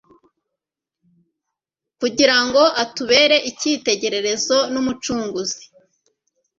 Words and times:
kugira 1.99 2.37
ngo 2.45 2.63
atubere 2.83 3.37
icyitegererezo 3.49 4.57
n'Umucunguzi. 4.71 5.63